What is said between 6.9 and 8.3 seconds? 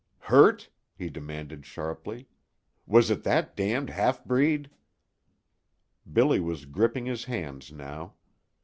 his hands now.